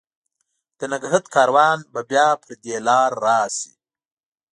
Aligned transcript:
د 0.77 0.79
نګهت 0.91 1.25
کاروان 1.35 1.79
به 1.93 2.01
بیا 2.09 2.27
پر 2.41 2.51
دې 2.61 2.77
لار، 2.87 3.11
راشي 3.25 3.71